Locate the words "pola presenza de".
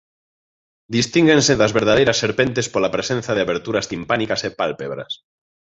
2.73-3.43